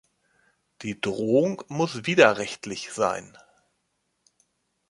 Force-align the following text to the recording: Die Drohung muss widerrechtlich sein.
Die 0.81 0.99
Drohung 0.99 1.61
muss 1.67 2.07
widerrechtlich 2.07 2.91
sein. 2.91 3.37